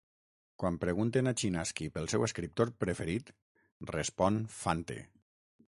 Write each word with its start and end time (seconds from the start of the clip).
Quan 0.61 0.77
pregunten 0.85 1.31
a 1.31 1.33
Chinaski 1.41 1.89
pel 1.97 2.09
seu 2.15 2.25
escriptor 2.29 2.73
preferit, 2.85 3.31
respon 3.95 4.45
Fante. 4.63 4.99